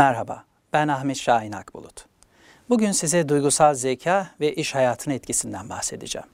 Merhaba, 0.00 0.44
ben 0.72 0.88
Ahmet 0.88 1.16
Şahin 1.16 1.52
Akbulut. 1.52 2.04
Bugün 2.68 2.92
size 2.92 3.28
duygusal 3.28 3.74
zeka 3.74 4.30
ve 4.40 4.54
iş 4.54 4.74
hayatının 4.74 5.14
etkisinden 5.14 5.68
bahsedeceğim. 5.68 6.28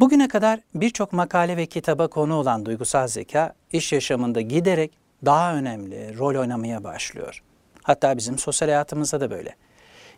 Bugüne 0.00 0.28
kadar 0.28 0.60
birçok 0.74 1.12
makale 1.12 1.56
ve 1.56 1.66
kitaba 1.66 2.08
konu 2.08 2.34
olan 2.34 2.66
duygusal 2.66 3.06
zeka, 3.08 3.54
iş 3.72 3.92
yaşamında 3.92 4.40
giderek 4.40 4.92
daha 5.24 5.54
önemli 5.54 6.18
rol 6.18 6.34
oynamaya 6.34 6.84
başlıyor. 6.84 7.42
Hatta 7.82 8.16
bizim 8.16 8.38
sosyal 8.38 8.68
hayatımızda 8.68 9.20
da 9.20 9.30
böyle. 9.30 9.56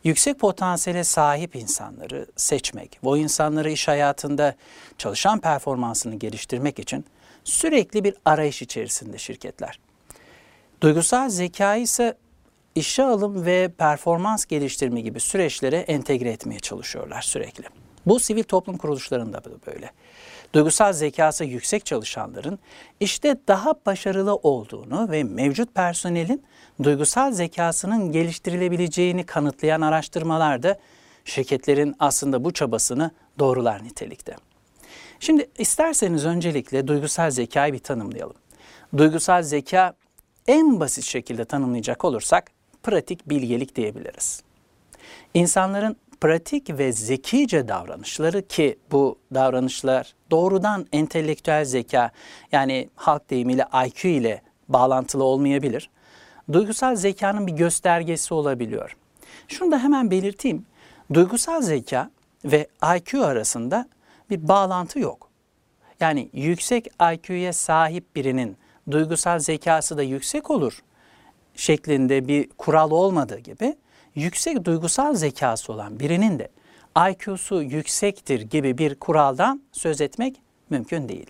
Yüksek 0.05 0.39
potansiyele 0.39 1.05
sahip 1.05 1.57
insanları 1.57 2.27
seçmek, 2.37 2.99
bu 3.03 3.19
insanları 3.19 3.71
iş 3.71 3.89
hayatında 3.89 4.55
çalışan 4.99 5.41
performansını 5.41 6.15
geliştirmek 6.15 6.79
için 6.79 7.05
sürekli 7.45 8.05
bir 8.05 8.15
arayış 8.25 8.63
içerisinde 8.63 9.19
şirketler. 9.19 9.79
Duygusal 10.85 11.29
zeka 11.29 11.77
ise 11.77 12.15
işe 12.75 13.03
alım 13.03 13.47
ve 13.47 13.69
performans 13.79 14.45
geliştirme 14.45 15.01
gibi 15.01 15.21
süreçlere 15.21 15.77
entegre 15.77 16.31
etmeye 16.31 16.61
çalışıyorlar 16.61 17.23
sürekli. 17.23 17.65
Bu 18.07 18.21
sivil 18.21 18.43
toplum 18.43 18.77
kuruluşlarında 18.77 19.45
da 19.45 19.51
böyle. 19.67 19.91
Duygusal 20.55 20.93
zekası 20.93 21.45
yüksek 21.45 21.87
çalışanların 21.87 22.59
işte 23.01 23.37
daha 23.49 23.75
başarılı 23.87 24.35
olduğunu 24.35 25.11
ve 25.11 25.25
mevcut 25.25 25.75
personelin 25.75 26.45
duygusal 26.83 27.33
zekasının 27.33 28.13
geliştirilebileceğini 28.13 29.27
kanıtlayan 29.27 29.81
araştırmalar 29.81 30.63
da 30.63 30.79
şirketlerin 31.25 31.97
aslında 31.99 32.45
bu 32.45 32.53
çabasını 32.53 33.11
doğrular 33.39 33.85
nitelikte. 33.85 34.37
Şimdi 35.21 35.51
isterseniz 35.59 36.25
öncelikle 36.25 36.89
duygusal 36.89 37.31
zekayı 37.31 37.73
bir 37.73 37.79
tanımlayalım. 37.79 38.37
Duygusal 38.97 39.43
zeka 39.43 39.95
en 40.49 40.81
basit 40.81 41.05
şekilde 41.05 41.45
tanımlayacak 41.45 42.05
olursak 42.05 42.51
pratik 42.83 43.29
bilgelik 43.29 43.77
diyebiliriz. 43.77 44.43
İnsanların 45.35 45.97
pratik 46.21 46.79
ve 46.79 46.93
zekice 46.93 47.69
davranışları 47.69 48.49
ki 48.49 48.79
bu 48.93 49.19
davranışlar 49.35 50.15
doğrudan 50.31 50.87
entelektüel 50.93 51.65
zeka 51.65 52.11
yani 52.53 52.89
halk 52.95 53.31
deyimiyle 53.31 53.67
IQ 53.87 54.09
ile 54.09 54.43
bağlantılı 54.69 55.25
olmayabilir. 55.25 55.91
Duygusal 56.53 56.97
zekanın 56.97 57.47
bir 57.47 57.53
göstergesi 57.53 58.35
olabiliyor. 58.35 58.97
Şunu 59.49 59.71
da 59.71 59.79
hemen 59.79 60.11
belirteyim. 60.11 60.67
Duygusal 61.15 61.63
zeka 61.63 62.11
ve 62.45 62.67
IQ 62.97 63.25
arasında 63.25 63.89
bir 64.31 64.49
bağlantı 64.49 64.99
yok. 64.99 65.31
Yani 66.01 66.29
yüksek 66.33 66.87
IQ'ya 67.13 67.53
sahip 67.53 68.17
birinin 68.17 68.57
duygusal 68.91 69.39
zekası 69.39 69.97
da 69.97 70.03
yüksek 70.03 70.51
olur 70.51 70.83
şeklinde 71.55 72.29
bir 72.29 72.49
kural 72.49 72.91
olmadığı 72.91 73.39
gibi 73.39 73.77
yüksek 74.15 74.65
duygusal 74.65 75.15
zekası 75.15 75.73
olan 75.73 76.01
birinin 76.01 76.39
de 76.39 76.49
IQ'su 77.11 77.63
yüksektir 77.63 78.41
gibi 78.41 78.79
bir 78.79 78.95
kuraldan 78.95 79.63
söz 79.73 80.01
etmek 80.01 80.41
mümkün 80.71 81.09
değil. 81.09 81.27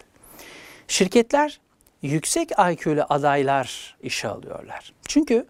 Şirketler 0.89 1.61
yüksek 2.03 2.51
IQ'lu 2.51 3.07
adaylar 3.09 3.97
işe 4.03 4.29
alıyorlar. 4.29 4.93
Çünkü 5.09 5.47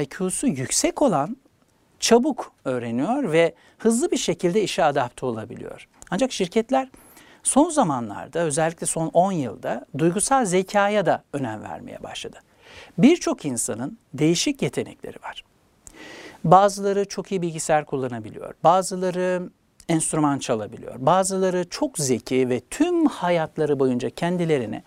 IQ'su 0.00 0.46
yüksek 0.46 1.02
olan 1.02 1.36
çabuk 2.00 2.52
öğreniyor 2.64 3.32
ve 3.32 3.54
hızlı 3.78 4.10
bir 4.10 4.16
şekilde 4.16 4.62
işe 4.62 4.84
adapte 4.84 5.26
olabiliyor. 5.26 5.88
Ancak 6.10 6.32
şirketler 6.32 6.88
son 7.44 7.70
zamanlarda 7.70 8.40
özellikle 8.40 8.86
son 8.86 9.06
10 9.06 9.32
yılda 9.32 9.86
duygusal 9.98 10.44
zekaya 10.44 11.06
da 11.06 11.22
önem 11.32 11.62
vermeye 11.62 12.02
başladı. 12.02 12.36
Birçok 12.98 13.44
insanın 13.44 13.98
değişik 14.14 14.62
yetenekleri 14.62 15.16
var. 15.22 15.44
Bazıları 16.44 17.04
çok 17.04 17.32
iyi 17.32 17.42
bilgisayar 17.42 17.84
kullanabiliyor. 17.84 18.54
Bazıları 18.64 19.48
enstrüman 19.88 20.38
çalabiliyor. 20.38 20.94
Bazıları 20.98 21.68
çok 21.70 21.98
zeki 21.98 22.48
ve 22.48 22.60
tüm 22.70 23.06
hayatları 23.06 23.78
boyunca 23.78 24.10
kendilerine 24.10 24.82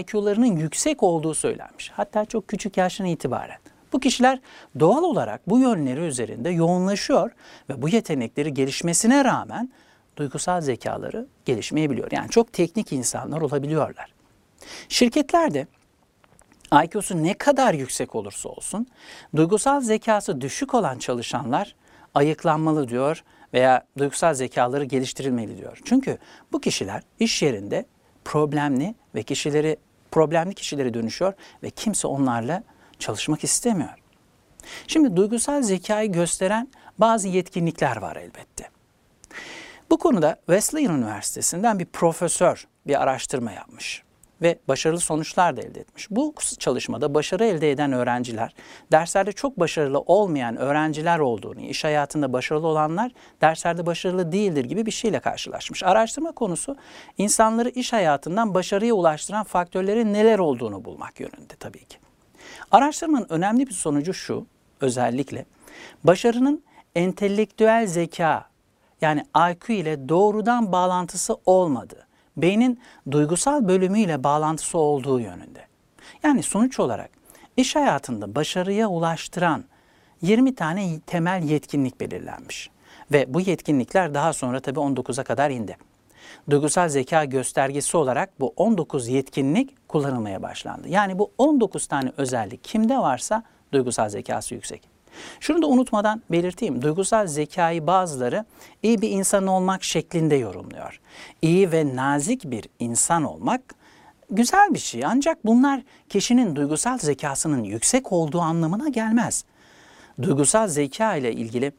IQ'larının 0.00 0.56
yüksek 0.56 1.02
olduğu 1.02 1.34
söylenmiş. 1.34 1.90
Hatta 1.90 2.24
çok 2.24 2.48
küçük 2.48 2.76
yaştan 2.76 3.06
itibaren. 3.06 3.58
Bu 3.92 4.00
kişiler 4.00 4.38
doğal 4.80 5.02
olarak 5.02 5.50
bu 5.50 5.58
yönleri 5.58 6.00
üzerinde 6.00 6.50
yoğunlaşıyor 6.50 7.30
ve 7.70 7.82
bu 7.82 7.88
yetenekleri 7.88 8.54
gelişmesine 8.54 9.24
rağmen 9.24 9.70
duygusal 10.16 10.60
zekaları 10.60 11.26
gelişmeyebiliyor. 11.44 12.12
Yani 12.12 12.30
çok 12.30 12.52
teknik 12.52 12.92
insanlar 12.92 13.40
olabiliyorlar. 13.40 14.14
Şirketler 14.88 15.54
de 15.54 15.66
IQ'su 16.84 17.22
ne 17.22 17.34
kadar 17.34 17.74
yüksek 17.74 18.14
olursa 18.14 18.48
olsun 18.48 18.86
duygusal 19.36 19.80
zekası 19.80 20.40
düşük 20.40 20.74
olan 20.74 20.98
çalışanlar 20.98 21.74
ayıklanmalı 22.14 22.88
diyor 22.88 23.24
veya 23.54 23.82
duygusal 23.98 24.34
zekaları 24.34 24.84
geliştirilmeli 24.84 25.58
diyor. 25.58 25.80
Çünkü 25.84 26.18
bu 26.52 26.60
kişiler 26.60 27.02
iş 27.20 27.42
yerinde 27.42 27.86
problemli 28.24 28.94
ve 29.14 29.22
kişileri 29.22 29.76
problemli 30.10 30.54
kişilere 30.54 30.94
dönüşüyor 30.94 31.32
ve 31.62 31.70
kimse 31.70 32.08
onlarla 32.08 32.62
çalışmak 32.98 33.44
istemiyor. 33.44 33.94
Şimdi 34.86 35.16
duygusal 35.16 35.62
zekayı 35.62 36.12
gösteren 36.12 36.68
bazı 36.98 37.28
yetkinlikler 37.28 37.96
var 37.96 38.16
elbette. 38.16 38.75
Bu 39.90 39.98
konuda 39.98 40.36
Wesleyan 40.36 40.98
Üniversitesi'nden 40.98 41.78
bir 41.78 41.84
profesör 41.84 42.66
bir 42.86 43.02
araştırma 43.02 43.52
yapmış 43.52 44.02
ve 44.42 44.58
başarılı 44.68 45.00
sonuçlar 45.00 45.56
da 45.56 45.60
elde 45.60 45.80
etmiş. 45.80 46.10
Bu 46.10 46.34
çalışmada 46.58 47.14
başarı 47.14 47.44
elde 47.44 47.70
eden 47.70 47.92
öğrenciler, 47.92 48.54
derslerde 48.92 49.32
çok 49.32 49.60
başarılı 49.60 50.00
olmayan 50.00 50.56
öğrenciler 50.56 51.18
olduğunu, 51.18 51.60
iş 51.60 51.84
hayatında 51.84 52.32
başarılı 52.32 52.66
olanlar 52.66 53.12
derslerde 53.40 53.86
başarılı 53.86 54.32
değildir 54.32 54.64
gibi 54.64 54.86
bir 54.86 54.90
şeyle 54.90 55.20
karşılaşmış. 55.20 55.82
Araştırma 55.82 56.32
konusu 56.32 56.76
insanları 57.18 57.68
iş 57.68 57.92
hayatından 57.92 58.54
başarıya 58.54 58.94
ulaştıran 58.94 59.44
faktörlerin 59.44 60.12
neler 60.12 60.38
olduğunu 60.38 60.84
bulmak 60.84 61.20
yönünde 61.20 61.54
tabii 61.58 61.84
ki. 61.84 61.98
Araştırmanın 62.70 63.26
önemli 63.28 63.66
bir 63.66 63.72
sonucu 63.72 64.14
şu, 64.14 64.46
özellikle 64.80 65.44
başarının 66.04 66.62
entelektüel 66.94 67.86
zeka 67.86 68.55
yani 69.00 69.24
IQ 69.50 69.74
ile 69.74 70.08
doğrudan 70.08 70.72
bağlantısı 70.72 71.36
olmadığı 71.46 72.06
beynin 72.36 72.80
duygusal 73.10 73.68
bölümüyle 73.68 74.24
bağlantısı 74.24 74.78
olduğu 74.78 75.20
yönünde. 75.20 75.66
Yani 76.22 76.42
sonuç 76.42 76.80
olarak 76.80 77.10
iş 77.56 77.76
hayatında 77.76 78.34
başarıya 78.34 78.88
ulaştıran 78.88 79.64
20 80.22 80.54
tane 80.54 81.00
temel 81.00 81.42
yetkinlik 81.42 82.00
belirlenmiş. 82.00 82.70
Ve 83.12 83.34
bu 83.34 83.40
yetkinlikler 83.40 84.14
daha 84.14 84.32
sonra 84.32 84.60
tabii 84.60 84.78
19'a 84.78 85.24
kadar 85.24 85.50
indi. 85.50 85.76
Duygusal 86.50 86.88
zeka 86.88 87.24
göstergesi 87.24 87.96
olarak 87.96 88.40
bu 88.40 88.52
19 88.56 89.08
yetkinlik 89.08 89.88
kullanılmaya 89.88 90.42
başlandı. 90.42 90.88
Yani 90.88 91.18
bu 91.18 91.32
19 91.38 91.86
tane 91.86 92.12
özellik 92.16 92.64
kimde 92.64 92.98
varsa 92.98 93.42
duygusal 93.72 94.08
zekası 94.08 94.54
yüksek. 94.54 94.95
Şunu 95.40 95.62
da 95.62 95.66
unutmadan 95.66 96.22
belirteyim. 96.30 96.82
Duygusal 96.82 97.26
zekayı 97.26 97.86
bazıları 97.86 98.44
iyi 98.82 99.02
bir 99.02 99.10
insan 99.10 99.46
olmak 99.46 99.84
şeklinde 99.84 100.34
yorumluyor. 100.34 101.00
İyi 101.42 101.72
ve 101.72 101.96
nazik 101.96 102.50
bir 102.50 102.68
insan 102.78 103.24
olmak 103.24 103.60
güzel 104.30 104.74
bir 104.74 104.78
şey 104.78 105.04
ancak 105.04 105.46
bunlar 105.46 105.82
kişinin 106.08 106.56
duygusal 106.56 106.98
zekasının 106.98 107.64
yüksek 107.64 108.12
olduğu 108.12 108.40
anlamına 108.40 108.88
gelmez. 108.88 109.44
Duygusal 110.22 110.68
zeka 110.68 111.16
ile 111.16 111.32
ilgili 111.32 111.72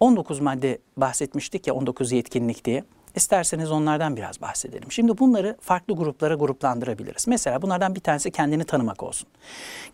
19 0.00 0.40
madde 0.40 0.78
bahsetmiştik 0.96 1.66
ya 1.66 1.74
19 1.74 2.12
yetkinlik 2.12 2.64
diye. 2.64 2.84
İsterseniz 3.14 3.70
onlardan 3.70 4.16
biraz 4.16 4.40
bahsedelim. 4.40 4.92
Şimdi 4.92 5.18
bunları 5.18 5.56
farklı 5.60 5.96
gruplara 5.96 6.34
gruplandırabiliriz. 6.34 7.28
Mesela 7.28 7.62
bunlardan 7.62 7.94
bir 7.94 8.00
tanesi 8.00 8.30
kendini 8.30 8.64
tanımak 8.64 9.02
olsun. 9.02 9.28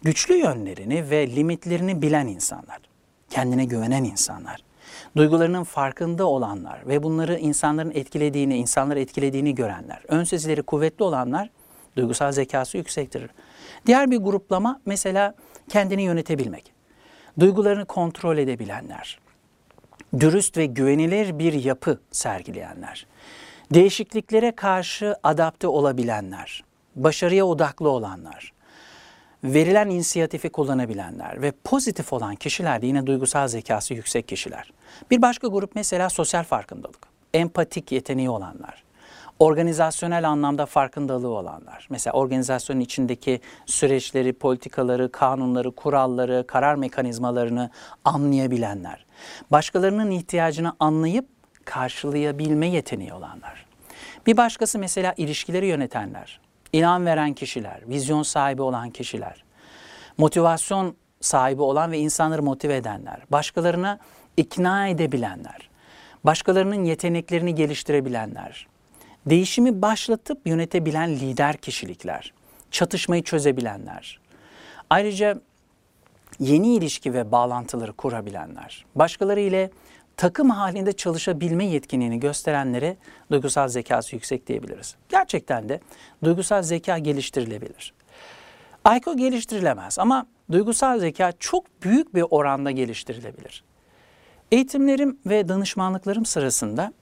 Güçlü 0.02 0.34
yönlerini 0.34 1.10
ve 1.10 1.36
limitlerini 1.36 2.02
bilen 2.02 2.26
insanlar, 2.26 2.78
kendine 3.30 3.64
güvenen 3.64 4.04
insanlar, 4.04 4.64
duygularının 5.16 5.64
farkında 5.64 6.26
olanlar 6.26 6.88
ve 6.88 7.02
bunları 7.02 7.38
insanların 7.38 7.90
etkilediğini, 7.90 8.56
insanları 8.56 9.00
etkilediğini 9.00 9.54
görenler, 9.54 10.02
ön 10.08 10.24
sezileri 10.24 10.62
kuvvetli 10.62 11.04
olanlar 11.04 11.50
duygusal 11.96 12.32
zekası 12.32 12.76
yüksektir. 12.76 13.30
Diğer 13.86 14.10
bir 14.10 14.16
gruplama 14.16 14.80
mesela 14.86 15.34
kendini 15.68 16.02
yönetebilmek, 16.02 16.72
duygularını 17.40 17.84
kontrol 17.84 18.38
edebilenler, 18.38 19.18
dürüst 20.20 20.56
ve 20.56 20.66
güvenilir 20.66 21.38
bir 21.38 21.52
yapı 21.52 22.00
sergileyenler, 22.10 23.06
değişikliklere 23.74 24.52
karşı 24.52 25.16
adapte 25.22 25.68
olabilenler, 25.68 26.64
başarıya 26.96 27.44
odaklı 27.44 27.88
olanlar, 27.88 28.52
verilen 29.44 29.90
inisiyatifi 29.90 30.48
kullanabilenler 30.48 31.42
ve 31.42 31.52
pozitif 31.64 32.12
olan 32.12 32.34
kişiler 32.34 32.82
de 32.82 32.86
yine 32.86 33.06
duygusal 33.06 33.48
zekası 33.48 33.94
yüksek 33.94 34.28
kişiler. 34.28 34.72
Bir 35.10 35.22
başka 35.22 35.48
grup 35.48 35.74
mesela 35.74 36.10
sosyal 36.10 36.44
farkındalık, 36.44 37.06
empatik 37.34 37.92
yeteneği 37.92 38.30
olanlar, 38.30 38.84
organizasyonel 39.38 40.28
anlamda 40.28 40.66
farkındalığı 40.66 41.28
olanlar. 41.28 41.86
Mesela 41.90 42.14
organizasyonun 42.14 42.80
içindeki 42.80 43.40
süreçleri, 43.66 44.32
politikaları, 44.32 45.12
kanunları, 45.12 45.70
kuralları, 45.70 46.44
karar 46.46 46.74
mekanizmalarını 46.74 47.70
anlayabilenler. 48.04 49.06
Başkalarının 49.50 50.10
ihtiyacını 50.10 50.72
anlayıp 50.80 51.28
karşılayabilme 51.64 52.68
yeteneği 52.68 53.12
olanlar. 53.12 53.66
Bir 54.26 54.36
başkası 54.36 54.78
mesela 54.78 55.14
ilişkileri 55.16 55.66
yönetenler, 55.66 56.40
ilham 56.72 57.06
veren 57.06 57.32
kişiler, 57.32 57.80
vizyon 57.88 58.22
sahibi 58.22 58.62
olan 58.62 58.90
kişiler, 58.90 59.44
motivasyon 60.18 60.96
sahibi 61.20 61.62
olan 61.62 61.92
ve 61.92 61.98
insanları 61.98 62.42
motive 62.42 62.76
edenler, 62.76 63.20
başkalarına 63.30 63.98
ikna 64.36 64.88
edebilenler, 64.88 65.70
başkalarının 66.24 66.84
yeteneklerini 66.84 67.54
geliştirebilenler, 67.54 68.66
değişimi 69.30 69.82
başlatıp 69.82 70.46
yönetebilen 70.46 71.10
lider 71.10 71.56
kişilikler, 71.56 72.32
çatışmayı 72.70 73.22
çözebilenler. 73.22 74.20
Ayrıca 74.90 75.40
yeni 76.38 76.74
ilişki 76.74 77.14
ve 77.14 77.32
bağlantıları 77.32 77.92
kurabilenler, 77.92 78.84
başkaları 78.94 79.40
ile 79.40 79.70
takım 80.16 80.50
halinde 80.50 80.92
çalışabilme 80.92 81.66
yetkinliğini 81.66 82.20
gösterenlere 82.20 82.96
duygusal 83.30 83.68
zekası 83.68 84.16
yüksek 84.16 84.46
diyebiliriz. 84.46 84.96
Gerçekten 85.08 85.68
de 85.68 85.80
duygusal 86.24 86.62
zeka 86.62 86.98
geliştirilebilir. 86.98 87.94
IQ 88.96 89.16
geliştirilemez 89.16 89.98
ama 89.98 90.26
duygusal 90.52 90.98
zeka 90.98 91.32
çok 91.38 91.82
büyük 91.82 92.14
bir 92.14 92.24
oranda 92.30 92.70
geliştirilebilir. 92.70 93.64
Eğitimlerim 94.52 95.18
ve 95.26 95.48
danışmanlıklarım 95.48 96.26
sırasında 96.26 96.92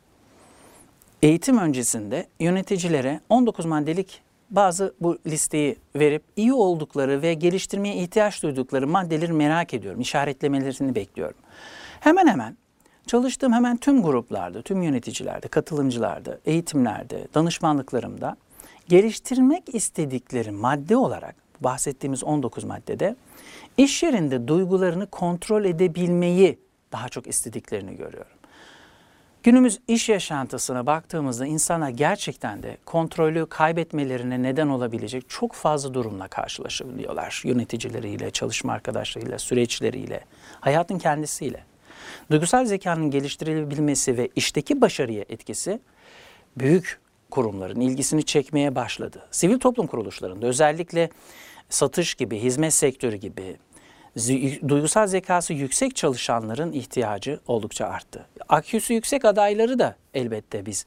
eğitim 1.26 1.58
öncesinde 1.58 2.26
yöneticilere 2.40 3.20
19 3.28 3.66
maddelik 3.66 4.22
bazı 4.50 4.94
bu 5.00 5.18
listeyi 5.26 5.76
verip 5.96 6.22
iyi 6.36 6.52
oldukları 6.52 7.22
ve 7.22 7.34
geliştirmeye 7.34 7.94
ihtiyaç 7.94 8.42
duydukları 8.42 8.86
maddeleri 8.86 9.32
merak 9.32 9.74
ediyorum. 9.74 10.00
İşaretlemelerini 10.00 10.94
bekliyorum. 10.94 11.36
Hemen 12.00 12.26
hemen 12.26 12.56
çalıştığım 13.06 13.52
hemen 13.52 13.76
tüm 13.76 14.02
gruplarda, 14.02 14.62
tüm 14.62 14.82
yöneticilerde, 14.82 15.48
katılımcılarda, 15.48 16.38
eğitimlerde, 16.44 17.28
danışmanlıklarımda 17.34 18.36
geliştirmek 18.88 19.74
istedikleri 19.74 20.50
madde 20.50 20.96
olarak 20.96 21.36
bahsettiğimiz 21.60 22.24
19 22.24 22.64
maddede 22.64 23.16
iş 23.76 24.02
yerinde 24.02 24.48
duygularını 24.48 25.06
kontrol 25.06 25.64
edebilmeyi 25.64 26.58
daha 26.92 27.08
çok 27.08 27.26
istediklerini 27.26 27.96
görüyorum. 27.96 28.35
Günümüz 29.46 29.80
iş 29.88 30.08
yaşantısına 30.08 30.86
baktığımızda 30.86 31.46
insanlar 31.46 31.88
gerçekten 31.88 32.62
de 32.62 32.76
kontrolü 32.86 33.46
kaybetmelerine 33.46 34.42
neden 34.42 34.68
olabilecek 34.68 35.24
çok 35.28 35.52
fazla 35.52 35.94
durumla 35.94 36.28
karşılaşabiliyorlar. 36.28 37.42
Yöneticileriyle, 37.44 38.30
çalışma 38.30 38.72
arkadaşlarıyla, 38.72 39.38
süreçleriyle, 39.38 40.24
hayatın 40.60 40.98
kendisiyle. 40.98 41.64
Duygusal 42.30 42.64
zekanın 42.64 43.10
geliştirilebilmesi 43.10 44.16
ve 44.16 44.28
işteki 44.36 44.80
başarıya 44.80 45.24
etkisi 45.28 45.80
büyük 46.56 47.00
kurumların 47.30 47.80
ilgisini 47.80 48.24
çekmeye 48.24 48.74
başladı. 48.74 49.26
Sivil 49.30 49.58
toplum 49.58 49.86
kuruluşlarında 49.86 50.46
özellikle 50.46 51.10
satış 51.68 52.14
gibi, 52.14 52.38
hizmet 52.38 52.74
sektörü 52.74 53.16
gibi 53.16 53.56
duygusal 54.68 55.06
zekası 55.06 55.52
yüksek 55.52 55.96
çalışanların 55.96 56.72
ihtiyacı 56.72 57.40
oldukça 57.46 57.86
arttı. 57.86 58.26
AQ'su 58.48 58.92
yüksek 58.92 59.24
adayları 59.24 59.78
da 59.78 59.96
elbette 60.14 60.66
biz 60.66 60.86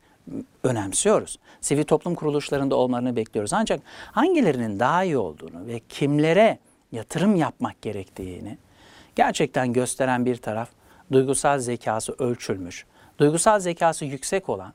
önemsiyoruz. 0.64 1.40
Sivil 1.62 1.84
toplum 1.84 2.16
kuruluşlarında 2.16 2.76
olmalarını 2.76 3.16
bekliyoruz. 3.16 3.54
Ancak 3.54 3.82
hangilerinin 4.12 4.80
daha 4.80 5.04
iyi 5.04 5.18
olduğunu 5.18 5.68
ve 5.68 5.82
kimlere 5.90 6.60
yatırım 6.92 7.36
yapmak 7.36 7.82
gerektiğini 7.82 8.58
gerçekten 9.16 9.74
gösteren 9.74 10.26
bir 10.26 10.36
taraf 10.36 10.70
duygusal 11.12 11.60
zekası 11.60 12.16
ölçülmüş, 12.20 12.86
duygusal 13.20 13.60
zekası 13.60 14.06
yüksek 14.06 14.50
olan 14.50 14.74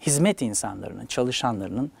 hizmet 0.00 0.42
insanlarının, 0.42 1.06
çalışanlarının 1.06 1.92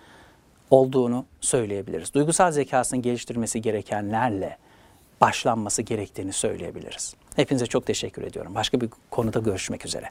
olduğunu 0.70 1.24
söyleyebiliriz. 1.40 2.14
Duygusal 2.14 2.52
zekasını 2.52 3.02
geliştirmesi 3.02 3.62
gerekenlerle 3.62 4.58
başlanması 5.22 5.82
gerektiğini 5.82 6.32
söyleyebiliriz. 6.32 7.14
Hepinize 7.36 7.66
çok 7.66 7.86
teşekkür 7.86 8.22
ediyorum. 8.22 8.54
Başka 8.54 8.80
bir 8.80 8.88
konuda 9.10 9.38
görüşmek 9.38 9.86
üzere. 9.86 10.10